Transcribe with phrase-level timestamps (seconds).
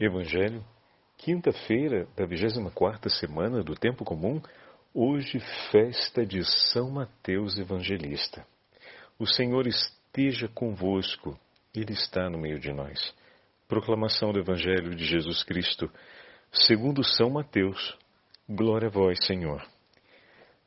[0.00, 0.64] Evangelho,
[1.18, 4.40] quinta-feira da 24 semana do Tempo Comum,
[4.94, 5.38] hoje
[5.70, 6.42] festa de
[6.72, 8.46] São Mateus Evangelista.
[9.18, 11.38] O Senhor esteja convosco,
[11.74, 13.14] Ele está no meio de nós.
[13.68, 15.92] Proclamação do Evangelho de Jesus Cristo,
[16.50, 17.94] segundo São Mateus.
[18.48, 19.62] Glória a vós, Senhor.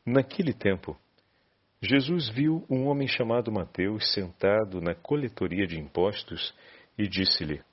[0.06, 0.96] Naquele tempo,
[1.82, 6.54] Jesus viu um homem chamado Mateus sentado na coletoria de impostos
[6.96, 7.64] e disse-lhe: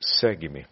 [0.00, 0.71] Segue-me.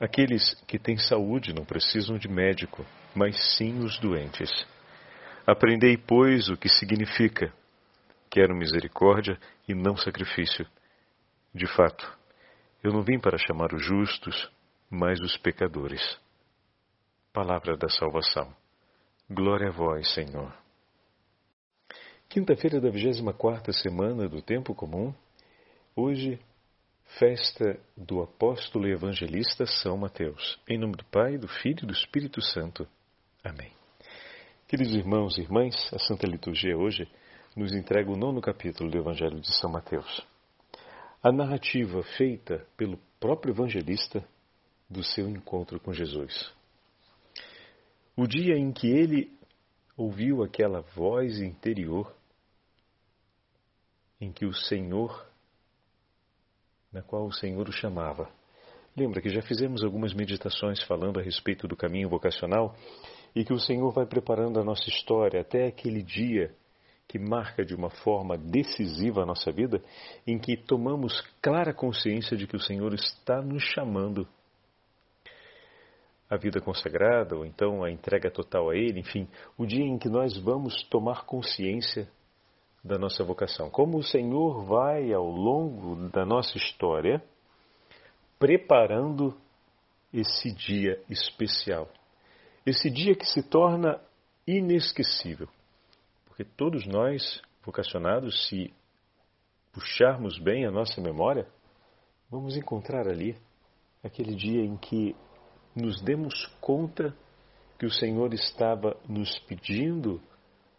[0.00, 4.50] Aqueles que têm saúde não precisam de médico, mas sim os doentes.
[5.46, 7.52] Aprendei, pois, o que significa:
[8.30, 9.38] quero misericórdia
[9.68, 10.66] e não sacrifício.
[11.54, 12.18] De fato,
[12.82, 14.50] eu não vim para chamar os justos,
[14.88, 16.18] mas os pecadores.
[17.30, 18.54] Palavra da salvação.
[19.28, 20.52] Glória a vós, Senhor.
[22.26, 25.12] Quinta-feira da 24 semana do Tempo Comum.
[25.94, 26.40] Hoje,
[27.18, 30.58] Festa do Apóstolo e Evangelista São Mateus.
[30.68, 32.86] Em nome do Pai, do Filho e do Espírito Santo.
[33.42, 33.72] Amém.
[34.68, 37.08] Queridos irmãos e irmãs, a Santa Liturgia hoje
[37.56, 40.24] nos entrega o nono capítulo do Evangelho de São Mateus.
[41.22, 44.24] A narrativa feita pelo próprio evangelista
[44.88, 46.54] do seu encontro com Jesus.
[48.16, 49.36] O dia em que ele
[49.96, 52.14] ouviu aquela voz interior
[54.20, 55.29] em que o Senhor
[56.92, 58.28] na qual o Senhor o chamava.
[58.96, 62.74] Lembra que já fizemos algumas meditações falando a respeito do caminho vocacional
[63.34, 66.54] e que o Senhor vai preparando a nossa história até aquele dia
[67.06, 69.82] que marca de uma forma decisiva a nossa vida,
[70.24, 74.28] em que tomamos clara consciência de que o Senhor está nos chamando
[76.28, 79.26] a vida consagrada, ou então a entrega total a Ele, enfim,
[79.58, 82.08] o dia em que nós vamos tomar consciência
[82.82, 83.70] da nossa vocação.
[83.70, 87.22] Como o Senhor vai ao longo da nossa história
[88.38, 89.36] preparando
[90.12, 91.88] esse dia especial.
[92.64, 94.00] Esse dia que se torna
[94.46, 95.48] inesquecível.
[96.26, 98.72] Porque todos nós, vocacionados, se
[99.72, 101.46] puxarmos bem a nossa memória,
[102.30, 103.36] vamos encontrar ali
[104.02, 105.14] aquele dia em que
[105.76, 107.14] nos demos conta
[107.78, 110.20] que o Senhor estava nos pedindo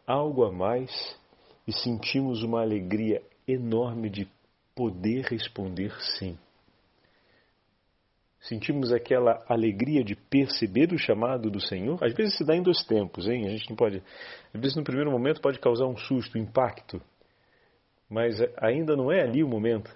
[0.06, 1.20] algo a mais
[1.68, 4.28] e sentimos uma alegria enorme de
[4.76, 6.38] poder responder sim.
[8.40, 12.04] Sentimos aquela alegria de perceber o chamado do Senhor.
[12.04, 13.46] Às vezes se dá em dois tempos, hein?
[13.46, 14.02] A gente não pode.
[14.52, 17.00] Às vezes no primeiro momento pode causar um susto, um impacto,
[18.10, 19.96] mas ainda não é ali o momento,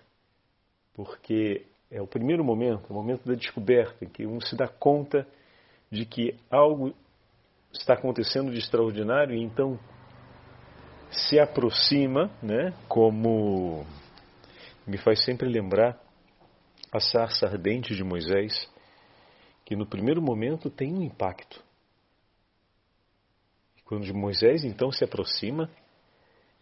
[0.94, 5.28] porque é o primeiro momento, o momento da descoberta, em que um se dá conta
[5.92, 6.94] de que algo
[7.74, 9.80] está acontecendo de extraordinário e então
[11.12, 13.86] se aproxima, né, como
[14.86, 16.00] me faz sempre lembrar
[16.92, 18.70] a sarça ardente de Moisés,
[19.66, 21.64] que no primeiro momento tem um impacto.
[23.84, 25.70] Quando Moisés então se aproxima,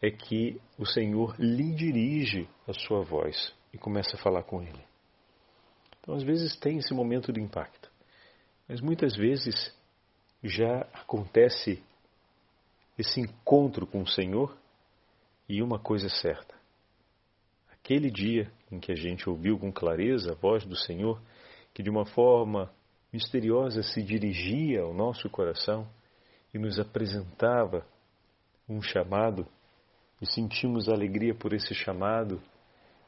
[0.02, 4.84] é que o Senhor lhe dirige a sua voz e começa a falar com ele.
[6.00, 7.90] Então, às vezes tem esse momento de impacto,
[8.68, 9.74] mas muitas vezes
[10.44, 11.82] já acontece
[12.98, 14.56] esse encontro com o Senhor
[15.48, 16.56] e uma coisa é certa.
[17.72, 21.22] Aquele dia em que a gente ouviu com clareza a voz do Senhor,
[21.74, 22.72] que de uma forma
[23.12, 25.88] misteriosa se dirigia ao nosso coração
[26.54, 27.86] e nos apresentava
[28.70, 29.46] um chamado,
[30.22, 32.42] e sentimos alegria por esse chamado,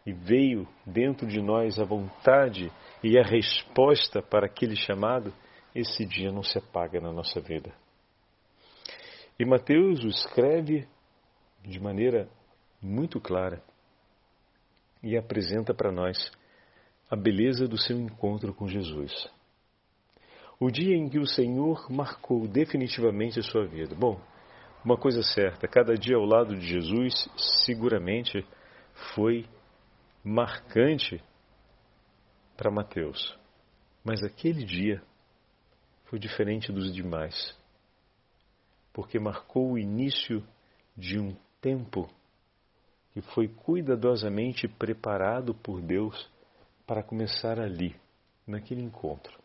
[0.05, 2.71] e veio dentro de nós a vontade
[3.03, 5.33] e a resposta para aquele chamado,
[5.73, 7.73] esse dia não se apaga na nossa vida.
[9.37, 10.87] E Mateus o escreve
[11.61, 12.29] de maneira
[12.81, 13.61] muito clara
[15.03, 16.31] e apresenta para nós
[17.09, 19.29] a beleza do seu encontro com Jesus.
[20.57, 23.93] O dia em que o Senhor marcou definitivamente a sua vida.
[23.93, 24.21] Bom,
[24.85, 27.27] uma coisa certa, cada dia ao lado de Jesus
[27.65, 28.47] seguramente
[29.13, 29.45] foi
[30.23, 31.21] marcante
[32.55, 33.37] para Mateus.
[34.01, 35.03] Mas aquele dia
[36.05, 37.64] foi diferente dos demais
[38.95, 40.41] porque marcou o início
[40.95, 42.09] de um tempo
[43.11, 46.31] que foi cuidadosamente preparado por Deus
[46.87, 47.93] para começar ali,
[48.47, 49.37] naquele encontro.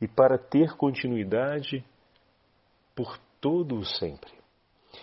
[0.00, 1.84] e para ter continuidade
[2.94, 4.32] por todo o sempre.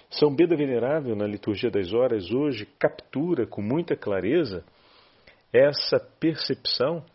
[0.10, 4.64] São Beda Venerável, na liturgia das horas, hoje captura com muita clareza
[5.52, 7.06] essa percepção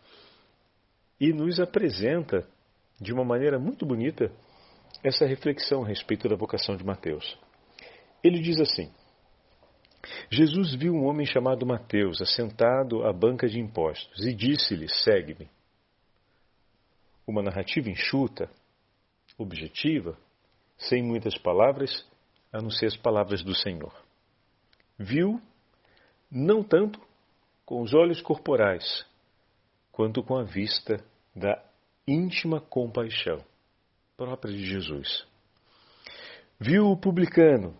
[1.19, 2.47] e nos apresenta
[2.99, 4.31] de uma maneira muito bonita
[5.03, 7.37] essa reflexão a respeito da vocação de Mateus.
[8.23, 8.91] Ele diz assim:
[10.29, 15.49] Jesus viu um homem chamado Mateus assentado à banca de impostos e disse-lhe: Segue-me.
[17.25, 18.49] Uma narrativa enxuta,
[19.37, 20.17] objetiva,
[20.77, 22.05] sem muitas palavras,
[22.51, 23.93] a não ser as palavras do Senhor.
[24.97, 25.41] Viu,
[26.29, 26.99] não tanto
[27.65, 29.05] com os olhos corporais,
[29.91, 31.03] quanto com a vista
[31.35, 31.63] da
[32.07, 33.43] íntima compaixão
[34.21, 35.25] própria de Jesus.
[36.59, 37.75] Viu o publicano,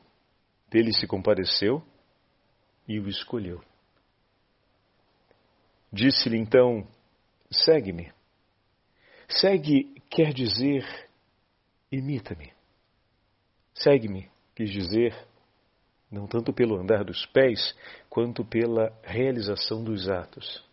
[0.71, 1.83] dele se compadeceu
[2.87, 3.63] e o escolheu.
[5.93, 6.87] Disse-lhe então:
[7.51, 8.11] Segue-me.
[9.29, 10.83] Segue quer dizer
[11.91, 12.51] imita-me.
[13.75, 15.27] Segue-me quis dizer
[16.09, 17.77] não tanto pelo andar dos pés,
[18.09, 20.67] quanto pela realização dos atos.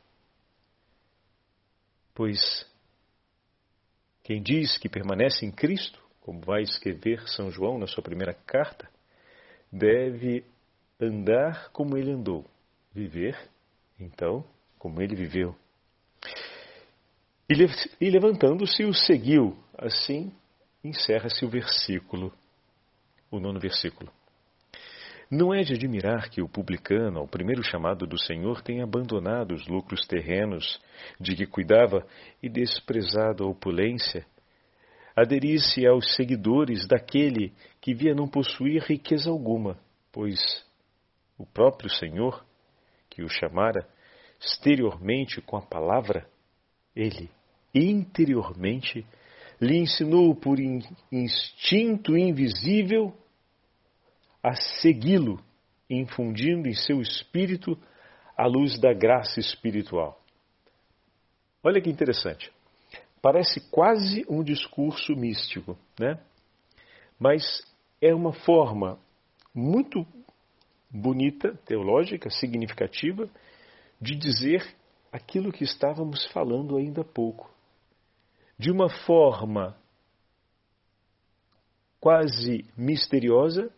[2.14, 2.66] Pois
[4.28, 8.86] quem diz que permanece em Cristo, como vai escrever São João na sua primeira carta,
[9.72, 10.44] deve
[11.00, 12.44] andar como ele andou,
[12.92, 13.38] viver,
[13.98, 14.44] então,
[14.78, 15.56] como ele viveu.
[17.48, 19.56] E levantando-se, o seguiu.
[19.78, 20.30] Assim
[20.84, 22.30] encerra-se o versículo,
[23.30, 24.12] o nono versículo.
[25.30, 29.66] Não é de admirar que o publicano, ao primeiro chamado do Senhor, tenha abandonado os
[29.66, 30.80] lucros terrenos
[31.20, 32.06] de que cuidava
[32.42, 34.24] e desprezado a opulência,
[35.14, 39.78] aderisse aos seguidores daquele que via não possuir riqueza alguma,
[40.10, 40.40] pois
[41.36, 42.42] o próprio Senhor,
[43.10, 43.86] que o chamara
[44.40, 46.26] exteriormente com a palavra,
[46.96, 47.28] ele
[47.74, 49.04] interiormente
[49.60, 50.58] lhe ensinou por
[51.12, 53.12] instinto invisível
[54.42, 55.40] a segui-lo,
[55.88, 57.78] infundindo em seu espírito
[58.36, 60.20] a luz da graça espiritual.
[61.62, 62.52] Olha que interessante.
[63.20, 66.20] Parece quase um discurso místico, né?
[67.18, 67.42] Mas
[68.00, 68.98] é uma forma
[69.52, 70.06] muito
[70.88, 73.28] bonita, teológica, significativa,
[74.00, 74.64] de dizer
[75.10, 77.50] aquilo que estávamos falando ainda há pouco.
[78.56, 79.76] De uma forma
[82.00, 83.72] quase misteriosa,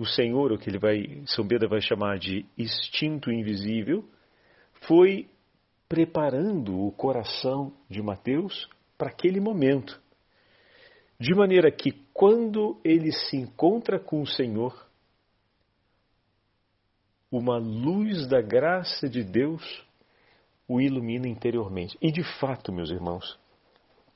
[0.00, 4.02] o Senhor, o que ele vai, São Beda vai chamar de instinto invisível,
[4.86, 5.28] foi
[5.86, 8.66] preparando o coração de Mateus
[8.96, 10.00] para aquele momento.
[11.18, 14.88] De maneira que quando ele se encontra com o Senhor,
[17.30, 19.84] uma luz da graça de Deus
[20.66, 21.98] o ilumina interiormente.
[22.00, 23.38] E de fato, meus irmãos,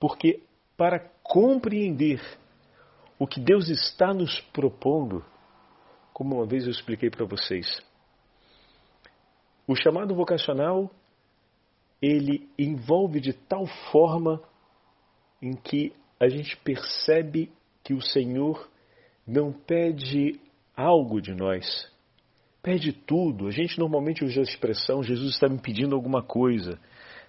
[0.01, 0.43] porque
[0.79, 2.23] para compreender
[3.19, 5.23] o que Deus está nos propondo,
[6.15, 7.83] como uma vez eu expliquei para vocês.
[9.67, 10.89] O chamado vocacional
[12.01, 14.41] ele envolve de tal forma
[15.43, 17.51] em que a gente percebe
[17.83, 18.71] que o Senhor
[19.27, 20.41] não pede
[20.77, 21.91] algo de nós,
[22.63, 23.49] pede tudo.
[23.49, 26.79] A gente normalmente usa a expressão Jesus está me pedindo alguma coisa,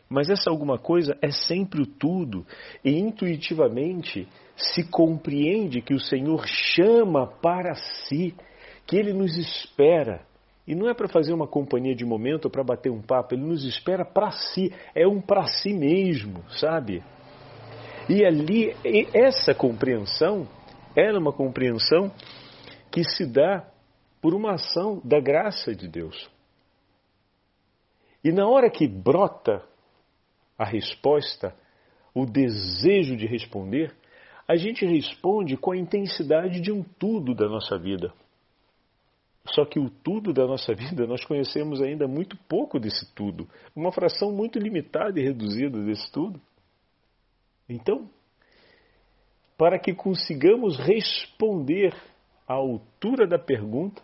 [0.08, 2.46] mas essa alguma coisa é sempre o tudo,
[2.84, 8.36] e intuitivamente se compreende que o Senhor chama para si
[8.86, 10.26] que Ele nos espera.
[10.68, 13.44] E não é para fazer uma companhia de momento ou para bater um papo, Ele
[13.44, 17.04] nos espera para si, é um para si mesmo, sabe?
[18.10, 18.76] E ali,
[19.14, 20.48] essa compreensão
[20.96, 22.12] era uma compreensão
[22.92, 23.68] que se dá
[24.22, 26.30] por uma ação da graça de Deus.
[28.24, 29.64] E na hora que brota
[30.58, 31.54] a resposta,
[32.14, 33.94] o desejo de responder,
[34.48, 38.14] a gente responde com a intensidade de um tudo da nossa vida.
[39.54, 43.92] Só que o tudo da nossa vida, nós conhecemos ainda muito pouco desse tudo, uma
[43.92, 46.42] fração muito limitada e reduzida desse tudo.
[47.70, 48.10] Então,
[49.58, 51.94] para que consigamos responder
[52.48, 54.02] à altura da pergunta,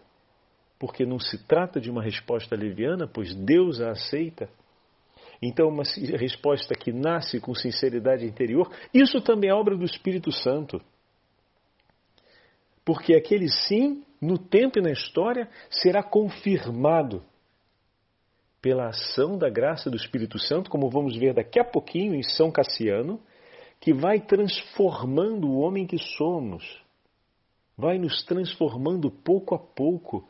[0.80, 4.50] porque não se trata de uma resposta leviana, pois Deus a aceita.
[5.40, 5.84] Então, uma
[6.18, 10.82] resposta que nasce com sinceridade interior, isso também é obra do Espírito Santo.
[12.84, 17.24] Porque aquele sim no tempo e na história, será confirmado
[18.62, 22.52] pela ação da graça do Espírito Santo, como vamos ver daqui a pouquinho em São
[22.52, 23.20] Cassiano,
[23.80, 26.64] que vai transformando o homem que somos,
[27.76, 30.30] vai nos transformando pouco a pouco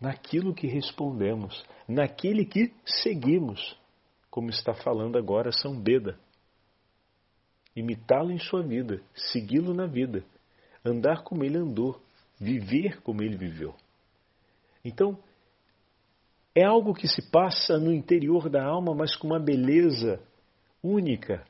[0.00, 3.78] naquilo que respondemos, naquele que seguimos,
[4.28, 6.18] como está falando agora São Beda.
[7.76, 10.24] imitá-lo em sua vida, segui-lo na vida,
[10.84, 12.00] andar como ele andou,
[12.38, 13.74] viver como ele viveu.
[14.84, 15.18] Então,
[16.54, 20.20] é algo que se passa no interior da alma, mas com uma beleza
[20.82, 21.44] única,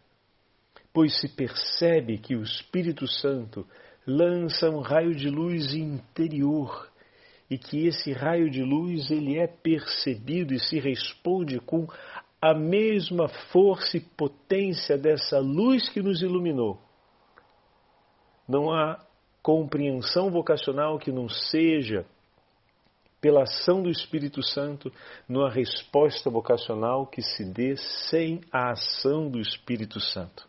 [0.93, 3.67] pois se percebe que o Espírito Santo
[4.07, 6.91] lança um raio de luz interior
[7.51, 11.87] e que esse raio de luz ele é percebido e se responde com
[12.41, 16.79] a mesma força e potência dessa luz que nos iluminou.
[18.47, 19.05] Não há
[19.45, 22.07] compreensão vocacional que não seja
[23.21, 24.91] pela ação do Espírito Santo
[25.29, 30.49] numa resposta vocacional que se dê sem a ação do Espírito Santo.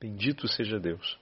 [0.00, 1.18] Bendito seja Deus.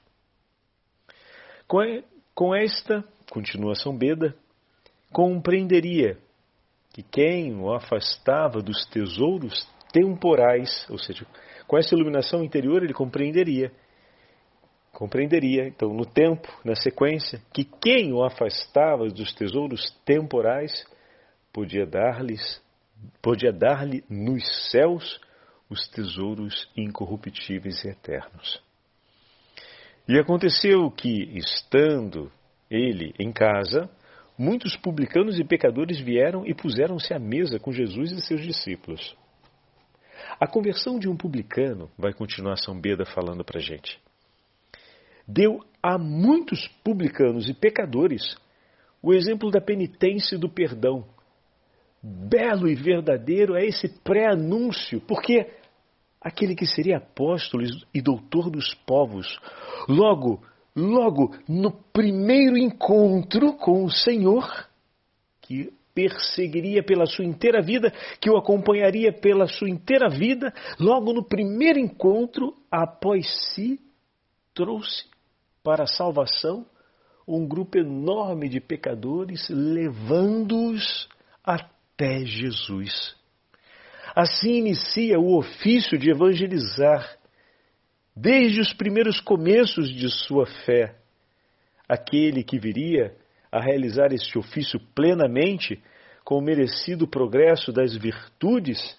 [1.67, 4.37] Com esta, continua São Beda,
[5.11, 6.19] compreenderia
[6.93, 11.27] que quem o afastava dos tesouros temporais, ou seja,
[11.67, 13.73] com essa iluminação interior ele compreenderia
[14.97, 20.87] compreenderia, então, no tempo, na sequência, que quem o afastava dos tesouros temporais
[21.53, 22.63] podia dar-lhes,
[23.21, 25.21] podia dar-lhe nos céus
[25.69, 28.63] os tesouros incorruptíveis e eternos.
[30.09, 32.33] E aconteceu que, estando
[32.71, 33.91] ele em casa,
[34.39, 39.15] muitos publicanos e pecadores vieram e puseram-se à mesa com Jesus e seus discípulos.
[40.41, 44.01] A conversão de um publicano, vai continuar São Beda falando para a gente,
[45.27, 48.37] deu a muitos publicanos e pecadores
[49.03, 51.05] o exemplo da penitência e do perdão.
[52.03, 55.49] Belo e verdadeiro é esse pré-anúncio, porque
[56.21, 57.65] aquele que seria apóstolo
[57.95, 59.27] e doutor dos povos,
[59.89, 60.43] logo,
[60.75, 64.69] logo no primeiro encontro com o Senhor,
[65.41, 71.25] que perseguiria pela sua inteira vida, que o acompanharia pela sua inteira vida, logo no
[71.25, 73.81] primeiro encontro, após si,
[74.53, 75.16] trouxe
[75.67, 76.65] para a salvação
[77.27, 81.09] um grupo enorme de pecadores, levando-os
[81.43, 83.17] até Jesus.
[84.15, 87.19] Assim inicia o ofício de evangelizar,
[88.15, 90.95] desde os primeiros começos de sua fé.
[91.89, 93.17] Aquele que viria
[93.51, 95.83] a realizar este ofício plenamente,
[96.25, 98.97] com o merecido progresso das virtudes,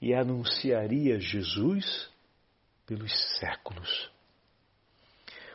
[0.00, 2.08] e anunciaria Jesus
[2.86, 4.13] pelos séculos.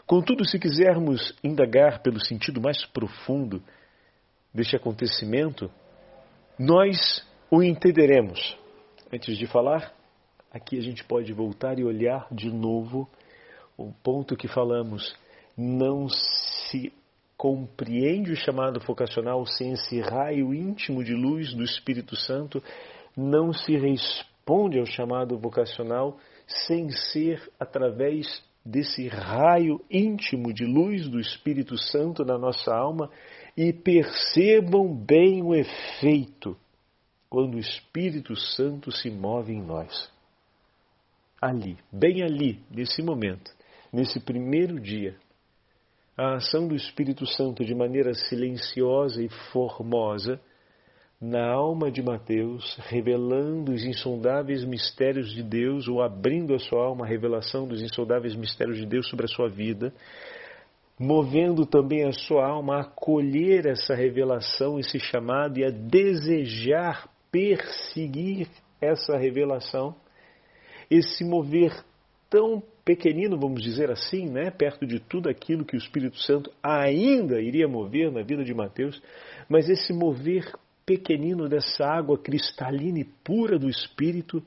[0.10, 3.62] Contudo, se quisermos indagar pelo sentido mais profundo
[4.51, 5.70] deste acontecimento,
[6.58, 8.58] nós o entenderemos.
[9.13, 9.94] Antes de falar,
[10.51, 13.08] aqui a gente pode voltar e olhar de novo
[13.78, 15.16] o ponto que falamos.
[15.56, 16.92] Não se
[17.38, 22.63] compreende o chamado vocacional sem esse raio íntimo de luz do Espírito Santo,
[23.16, 31.20] não se responde ao chamado vocacional sem ser através desse raio íntimo de luz do
[31.20, 33.10] Espírito Santo na nossa alma
[33.58, 36.56] e percebam bem o efeito
[37.30, 40.12] quando o Espírito Santo se move em nós.
[41.42, 43.52] Ali, bem ali, nesse momento,
[43.92, 45.18] nesse primeiro dia,
[46.16, 50.40] a ação do Espírito Santo de maneira silenciosa e formosa
[51.22, 57.06] na alma de Mateus, revelando os insondáveis mistérios de Deus, ou abrindo a sua alma
[57.06, 59.94] à revelação dos insondáveis mistérios de Deus sobre a sua vida,
[60.98, 68.48] movendo também a sua alma a acolher essa revelação, esse chamado e a desejar perseguir
[68.82, 69.96] essa revelação,
[70.90, 71.84] esse mover
[72.30, 77.42] tão pequenino, vamos dizer assim, né, perto de tudo aquilo que o Espírito Santo ainda
[77.42, 79.02] iria mover na vida de Mateus,
[79.48, 80.52] mas esse mover
[80.89, 84.43] pequenino dessa água cristalina e pura do Espírito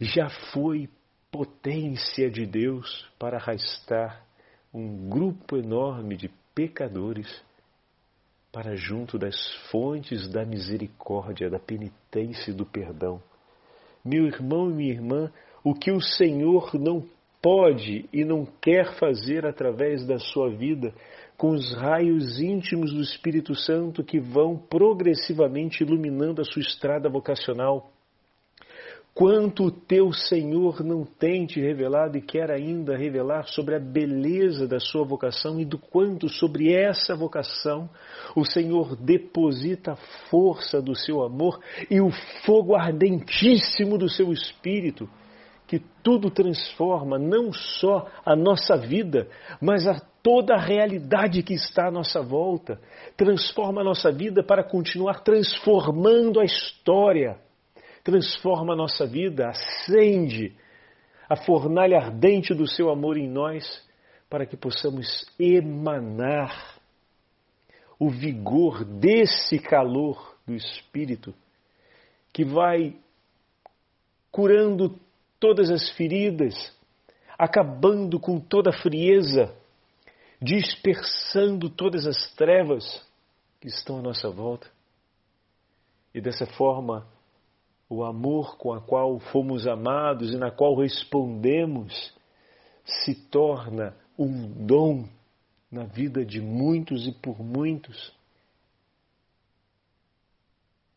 [0.00, 0.88] já foi
[1.30, 4.26] potência de Deus para arrastar
[4.74, 7.28] um grupo enorme de pecadores
[8.50, 9.36] para junto das
[9.70, 13.22] fontes da misericórdia, da penitência e do perdão.
[14.04, 17.08] Meu irmão e minha irmã, o que o Senhor não
[17.42, 20.92] pode e não quer fazer através da sua vida,
[21.36, 27.90] com os raios íntimos do Espírito Santo que vão progressivamente iluminando a sua estrada vocacional.
[29.14, 34.68] Quanto o teu Senhor não tem te revelado e quer ainda revelar sobre a beleza
[34.68, 37.90] da sua vocação e do quanto sobre essa vocação
[38.36, 39.96] o Senhor deposita a
[40.30, 41.58] força do seu amor
[41.90, 42.10] e o
[42.44, 45.08] fogo ardentíssimo do seu espírito
[45.70, 49.28] que tudo transforma não só a nossa vida,
[49.62, 52.80] mas a toda a realidade que está à nossa volta.
[53.16, 57.38] Transforma a nossa vida para continuar transformando a história.
[58.02, 60.56] Transforma a nossa vida, acende
[61.28, 63.64] a fornalha ardente do seu amor em nós,
[64.28, 66.80] para que possamos emanar
[67.96, 71.32] o vigor desse calor do Espírito,
[72.32, 72.96] que vai
[74.32, 74.98] curando
[75.40, 76.54] todas as feridas,
[77.38, 79.52] acabando com toda a frieza,
[80.40, 83.04] dispersando todas as trevas
[83.58, 84.70] que estão à nossa volta.
[86.14, 87.06] E dessa forma,
[87.88, 92.14] o amor com a qual fomos amados e na qual respondemos
[92.84, 95.08] se torna um dom
[95.70, 98.12] na vida de muitos e por muitos.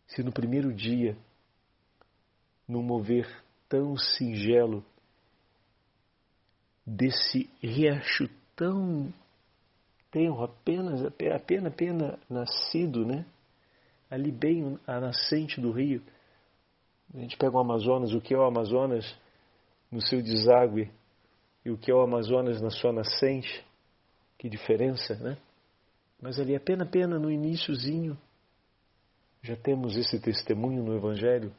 [0.08, 1.18] Se no primeiro dia,
[2.68, 3.43] num mover
[3.74, 4.86] tão singelo,
[6.86, 9.12] desse riacho tão
[10.12, 13.26] tenro, apenas, apenas, apenas nascido, né?
[14.12, 16.04] Ali bem a nascente do rio,
[17.16, 19.12] a gente pega o Amazonas, o que é o Amazonas
[19.92, 20.92] no seu deságue
[21.66, 23.66] e o que é o Amazonas na sua nascente,
[24.38, 25.36] que diferença, né?
[26.22, 28.16] Mas ali, apenas, apenas no iníciozinho,
[29.42, 31.52] já temos esse testemunho no Evangelho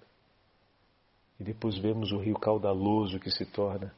[1.39, 3.95] e depois vemos o rio caudaloso que se torna.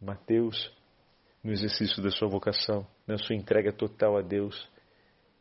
[0.00, 0.72] Mateus,
[1.44, 4.68] no exercício da sua vocação, na sua entrega total a Deus,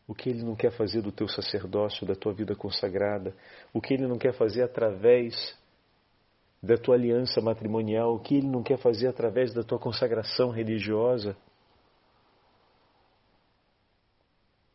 [0.07, 3.33] o que Ele não quer fazer do teu sacerdócio, da tua vida consagrada,
[3.73, 5.57] o que Ele não quer fazer através
[6.61, 11.37] da tua aliança matrimonial, o que Ele não quer fazer através da tua consagração religiosa.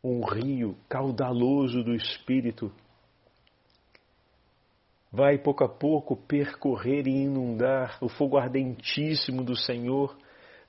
[0.03, 2.71] Um rio caudaloso do Espírito
[5.15, 10.15] vai pouco a pouco percorrer e inundar o fogo ardentíssimo do Senhor,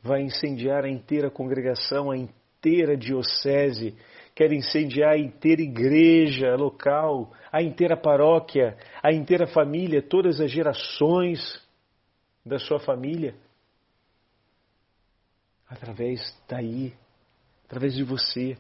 [0.01, 3.97] vai incendiar a inteira congregação, a inteira diocese
[4.37, 11.41] quer incendiar a inteira igreja local, a inteira paróquia, a inteira família, todas as gerações
[12.45, 13.35] da sua família.
[15.69, 16.95] Através daí,
[17.65, 18.57] através de você,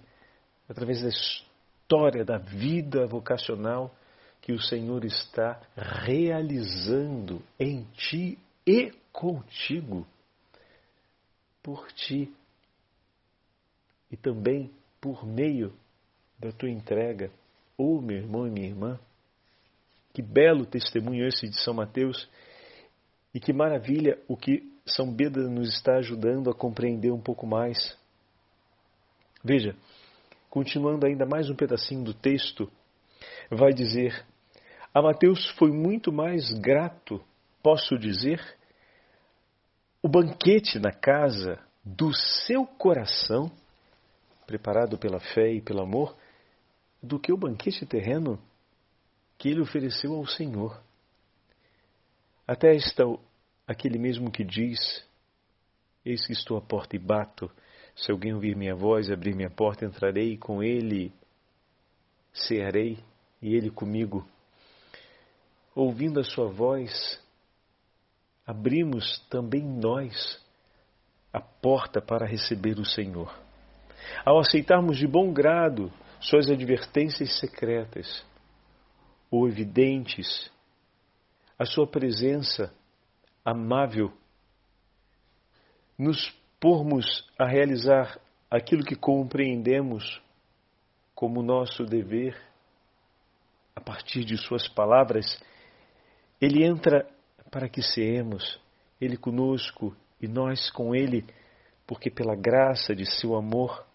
[0.68, 3.94] através da história da vida vocacional
[4.46, 10.06] que o Senhor está realizando em ti e contigo,
[11.60, 12.32] por ti
[14.08, 15.74] e também por meio
[16.38, 17.28] da tua entrega.
[17.76, 19.00] Oh, meu irmão e minha irmã,
[20.14, 22.30] que belo testemunho esse de São Mateus
[23.34, 27.98] e que maravilha o que São Beda nos está ajudando a compreender um pouco mais.
[29.42, 29.74] Veja,
[30.48, 32.70] continuando ainda mais um pedacinho do texto,
[33.50, 34.24] vai dizer:
[34.96, 37.22] A Mateus foi muito mais grato,
[37.62, 38.40] posso dizer,
[40.02, 43.52] o banquete na casa do seu coração
[44.46, 46.16] preparado pela fé e pelo amor,
[47.02, 48.40] do que o banquete terreno
[49.36, 50.82] que ele ofereceu ao Senhor.
[52.48, 53.04] Até está
[53.66, 55.06] aquele mesmo que diz:
[56.06, 57.50] Eis que estou à porta e bato.
[57.94, 61.12] Se alguém ouvir minha voz e abrir minha porta, entrarei com ele,
[62.32, 62.98] cearei
[63.42, 64.26] e ele comigo.
[65.76, 67.22] Ouvindo a sua voz,
[68.46, 70.42] abrimos também nós
[71.30, 73.30] a porta para receber o Senhor.
[74.24, 78.24] Ao aceitarmos de bom grado suas advertências secretas
[79.30, 80.50] ou evidentes,
[81.58, 82.72] a sua presença
[83.44, 84.10] amável,
[85.98, 88.18] nos pormos a realizar
[88.50, 90.22] aquilo que compreendemos
[91.14, 92.34] como nosso dever,
[93.74, 95.38] a partir de Suas palavras,
[96.40, 97.08] Ele entra
[97.50, 98.60] para que seamos,
[99.00, 101.24] Ele conosco e nós com Ele,
[101.86, 103.86] porque pela graça de Seu amor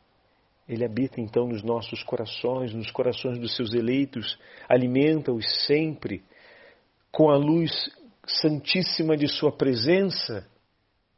[0.71, 6.23] ele habita então nos nossos corações, nos corações dos seus eleitos, alimenta-os sempre
[7.11, 7.71] com a luz
[8.25, 10.47] santíssima de Sua presença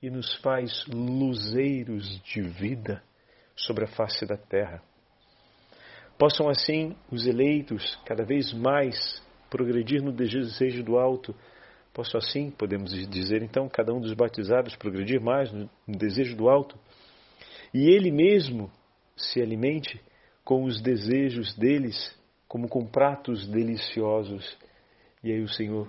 [0.01, 3.03] e nos faz luzeiros de vida
[3.55, 4.81] sobre a face da terra.
[6.17, 9.21] Possam assim os eleitos cada vez mais
[9.53, 11.35] progredir no desejo do alto,
[11.93, 16.75] possam assim, podemos dizer então, cada um dos batizados progredir mais no desejo do alto,
[17.71, 18.71] e ele mesmo
[19.15, 20.01] se alimente
[20.43, 21.95] com os desejos deles,
[22.47, 24.57] como com pratos deliciosos.
[25.23, 25.87] E aí o Senhor,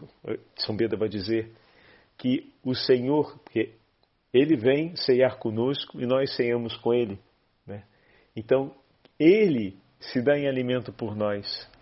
[0.56, 1.50] São Beda vai dizer
[2.18, 3.72] que o Senhor, porque
[4.32, 7.18] Ele vem ceiar conosco e nós ceiamos com Ele.
[7.66, 7.82] Né?
[8.36, 8.74] Então,
[9.18, 11.73] Ele se dá em alimento por nós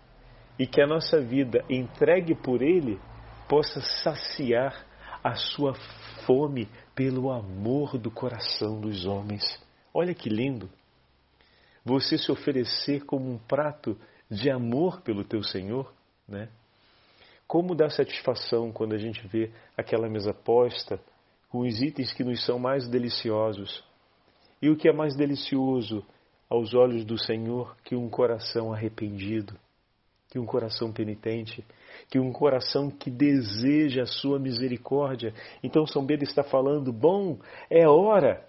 [0.57, 2.99] e que a nossa vida entregue por Ele
[3.47, 4.85] possa saciar
[5.23, 5.73] a sua
[6.25, 9.43] fome pelo amor do coração dos homens.
[9.93, 10.69] Olha que lindo!
[11.83, 13.97] você se oferecer como um prato
[14.29, 15.91] de amor pelo teu Senhor,
[16.27, 16.47] né?
[17.45, 20.99] Como dá satisfação quando a gente vê aquela mesa posta
[21.49, 23.83] com os itens que nos são mais deliciosos.
[24.61, 26.03] E o que é mais delicioso
[26.49, 29.59] aos olhos do Senhor que um coração arrependido,
[30.33, 31.63] que um coração penitente,
[32.09, 35.31] que um coração que deseja a sua misericórdia.
[35.61, 37.37] Então São Pedro está falando: bom,
[37.69, 38.43] é hora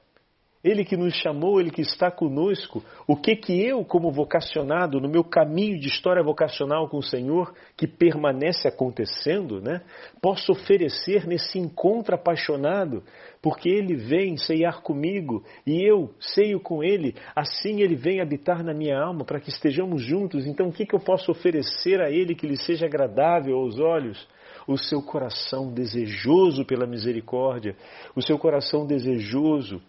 [0.65, 2.83] ele que nos chamou, Ele que está conosco.
[3.07, 7.53] O que que eu, como vocacionado, no meu caminho de história vocacional com o Senhor,
[7.77, 9.83] que permanece acontecendo, né,
[10.23, 13.03] posso oferecer nesse encontro apaixonado?
[13.43, 17.15] Porque Ele vem ceiar comigo e eu ceio com Ele.
[17.37, 20.47] Assim Ele vem habitar na minha alma para que estejamos juntos.
[20.47, 24.27] Então, o que, que eu posso oferecer a Ele que lhe seja agradável aos olhos?
[24.67, 27.77] o seu coração desejoso pela misericórdia,
[28.17, 29.83] o seu coração desejoso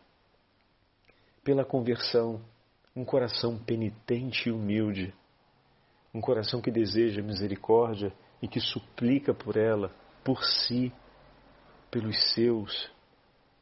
[1.46, 2.42] pela conversão,
[2.96, 5.14] um coração penitente e humilde,
[6.12, 10.92] um coração que deseja misericórdia e que suplica por ela, por si,
[11.92, 12.92] pelos seus,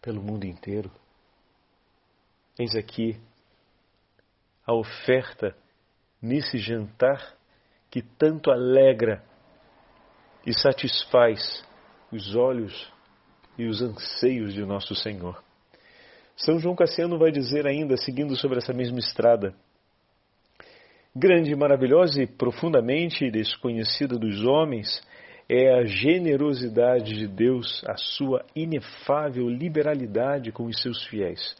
[0.01, 0.89] pelo mundo inteiro.
[2.57, 3.19] Eis aqui
[4.65, 5.53] a oferta
[6.21, 7.35] nesse jantar
[7.91, 9.21] que tanto alegra
[10.45, 11.65] e satisfaz
[12.09, 12.89] os olhos
[13.57, 15.43] e os anseios de nosso Senhor.
[16.35, 19.53] São João Cassiano vai dizer ainda, seguindo sobre essa mesma estrada,
[21.15, 25.01] grande, maravilhosa e profundamente desconhecida dos homens
[25.47, 31.55] é a generosidade de Deus, a sua inefável liberalidade com os seus fiéis,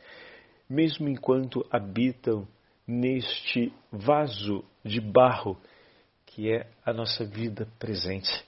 [0.70, 2.48] mesmo enquanto habitam
[2.88, 5.58] neste vaso de barro
[6.26, 8.44] que é a nossa vida presente.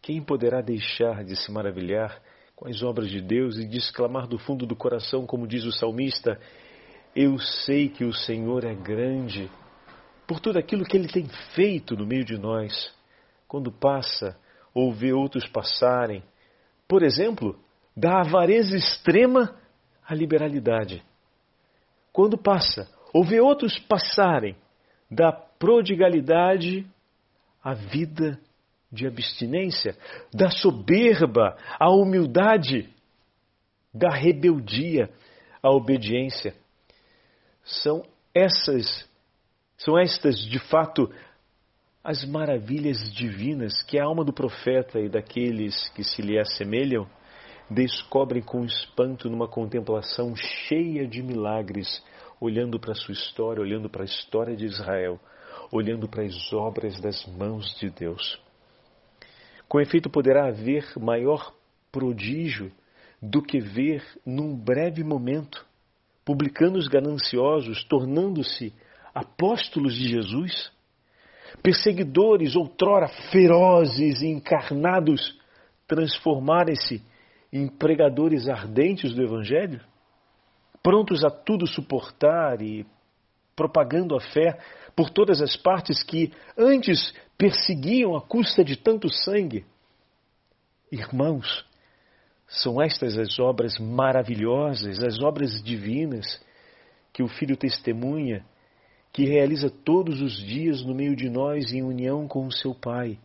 [0.00, 2.22] Quem poderá deixar de se maravilhar
[2.54, 5.72] com as obras de Deus e de exclamar do fundo do coração, como diz o
[5.72, 6.40] salmista:
[7.14, 9.50] Eu sei que o Senhor é grande
[10.26, 12.94] por tudo aquilo que ele tem feito no meio de nós.
[13.46, 14.38] Quando passa
[14.72, 16.22] ou vê outros passarem,
[16.88, 17.58] por exemplo,
[17.96, 19.54] da avareza extrema
[20.06, 21.02] à liberalidade.
[22.12, 24.56] Quando passa ou vê outros passarem
[25.10, 26.86] da prodigalidade
[27.62, 28.38] à vida
[28.94, 29.96] de abstinência,
[30.32, 32.88] da soberba à humildade,
[33.92, 35.10] da rebeldia
[35.62, 36.54] à obediência.
[37.64, 38.04] São
[38.34, 39.08] essas,
[39.76, 41.10] são estas de fato
[42.02, 47.08] as maravilhas divinas que a alma do profeta e daqueles que se lhe assemelham
[47.70, 52.04] descobrem com espanto numa contemplação cheia de milagres,
[52.38, 55.18] olhando para a sua história, olhando para a história de Israel,
[55.72, 58.38] olhando para as obras das mãos de Deus.
[59.74, 61.52] Com efeito, poderá haver maior
[61.90, 62.70] prodígio
[63.20, 65.66] do que ver num breve momento
[66.24, 68.72] publicanos gananciosos tornando-se
[69.12, 70.70] apóstolos de Jesus,
[71.60, 75.36] perseguidores outrora ferozes e encarnados
[75.88, 77.02] transformarem-se
[77.52, 79.80] em pregadores ardentes do Evangelho,
[80.84, 82.86] prontos a tudo suportar e
[83.56, 84.56] propagando a fé
[84.94, 89.64] por todas as partes que antes perseguiam à custa de tanto sangue.
[90.90, 91.64] Irmãos,
[92.46, 96.40] são estas as obras maravilhosas, as obras divinas
[97.12, 98.44] que o Filho testemunha,
[99.12, 103.18] que realiza todos os dias no meio de nós em união com o seu Pai.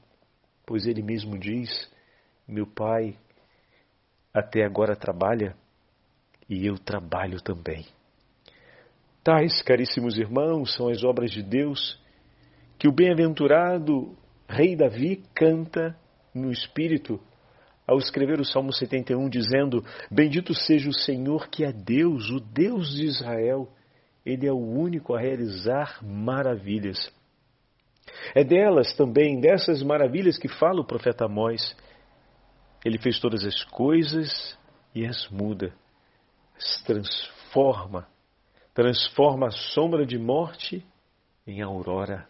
[0.65, 1.89] Pois ele mesmo diz:
[2.47, 3.17] Meu Pai
[4.33, 5.55] até agora trabalha
[6.47, 7.85] e eu trabalho também.
[9.23, 11.99] Tais, caríssimos irmãos, são as obras de Deus
[12.77, 15.95] que o bem-aventurado rei Davi canta
[16.33, 17.19] no Espírito
[17.85, 22.95] ao escrever o Salmo 71, dizendo: Bendito seja o Senhor que é Deus, o Deus
[22.95, 23.67] de Israel.
[24.25, 27.11] Ele é o único a realizar maravilhas.
[28.33, 31.75] É delas também, dessas maravilhas que fala o profeta Amós.
[32.85, 34.57] Ele fez todas as coisas
[34.95, 35.73] e as muda,
[36.55, 38.07] as transforma
[38.73, 40.85] transforma a sombra de morte
[41.45, 42.27] em aurora.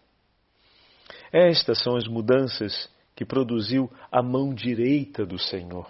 [1.32, 5.88] Estas são as mudanças que produziu a mão direita do Senhor,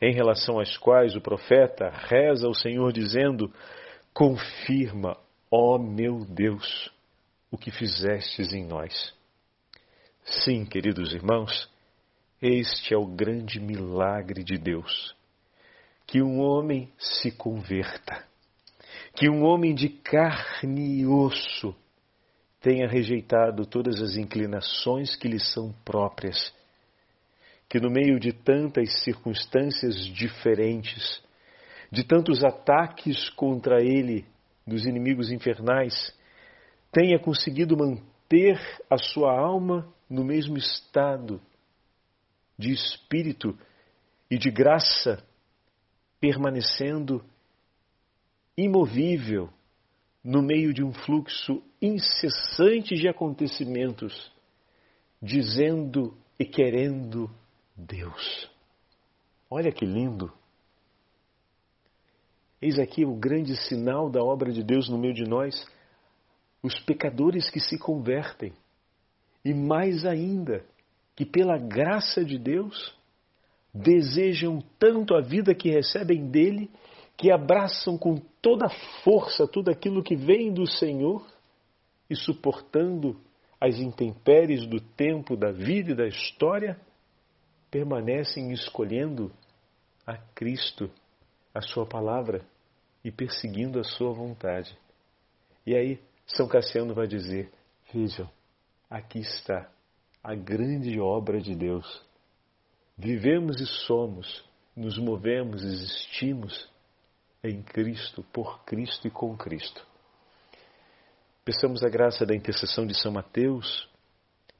[0.00, 3.52] em relação às quais o profeta reza ao Senhor dizendo:
[4.12, 5.16] Confirma,
[5.50, 6.90] ó meu Deus,
[7.50, 9.14] o que fizestes em nós.
[10.24, 11.70] Sim, queridos irmãos,
[12.40, 15.14] este é o grande milagre de Deus,
[16.06, 18.29] que um homem se converta
[19.14, 21.74] que um homem de carne e osso
[22.60, 26.54] tenha rejeitado todas as inclinações que lhe são próprias,
[27.68, 31.22] que no meio de tantas circunstâncias diferentes,
[31.90, 34.24] de tantos ataques contra ele
[34.66, 36.14] dos inimigos infernais,
[36.92, 41.40] tenha conseguido manter a sua alma no mesmo estado
[42.58, 43.58] de espírito
[44.30, 45.24] e de graça
[46.20, 47.24] permanecendo
[48.64, 49.48] imovível
[50.22, 54.32] no meio de um fluxo incessante de acontecimentos,
[55.20, 57.30] dizendo e querendo
[57.74, 58.50] Deus.
[59.48, 60.32] Olha que lindo!
[62.60, 65.66] Eis aqui o grande sinal da obra de Deus no meio de nós,
[66.62, 68.52] os pecadores que se convertem,
[69.42, 70.62] e mais ainda,
[71.16, 72.94] que pela graça de Deus
[73.72, 76.70] desejam tanto a vida que recebem dele,
[77.20, 78.66] que abraçam com toda
[79.04, 81.22] força tudo aquilo que vem do Senhor
[82.08, 83.20] e suportando
[83.60, 86.80] as intempéries do tempo, da vida e da história,
[87.70, 89.30] permanecem escolhendo
[90.06, 90.90] a Cristo,
[91.54, 92.40] a Sua palavra
[93.04, 94.74] e perseguindo a Sua vontade.
[95.66, 97.52] E aí, São Cassiano vai dizer:
[97.92, 98.30] Vejam,
[98.88, 99.70] aqui está
[100.24, 102.02] a grande obra de Deus.
[102.96, 104.42] Vivemos e somos,
[104.74, 106.70] nos movemos, existimos
[107.42, 109.86] em Cristo, por Cristo e com Cristo.
[111.44, 113.88] Peçamos a graça da intercessão de São Mateus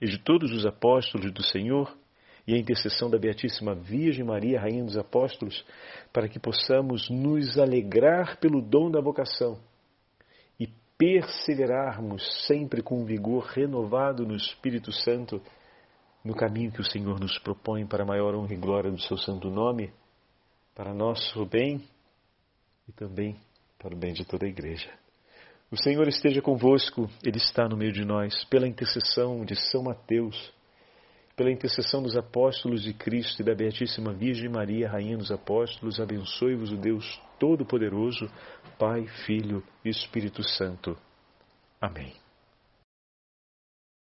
[0.01, 1.95] e de todos os apóstolos do Senhor
[2.47, 5.64] e a intercessão da Beatíssima Virgem Maria, Rainha dos Apóstolos,
[6.12, 9.59] para que possamos nos alegrar pelo dom da vocação
[10.59, 10.66] e
[10.97, 15.40] perseverarmos sempre com vigor renovado no Espírito Santo
[16.25, 19.51] no caminho que o Senhor nos propõe para maior honra e glória do seu santo
[19.51, 19.93] nome,
[20.75, 21.83] para nosso bem
[22.88, 23.37] e também
[23.79, 24.90] para o bem de toda a igreja.
[25.71, 30.53] O Senhor esteja convosco, Ele está no meio de nós, pela intercessão de São Mateus,
[31.37, 36.71] pela intercessão dos apóstolos de Cristo e da Beatíssima Virgem Maria, Rainha dos Apóstolos, abençoe-vos
[36.73, 38.29] o Deus Todo-Poderoso,
[38.79, 40.99] Pai, Filho e Espírito Santo.
[41.81, 42.19] Amém.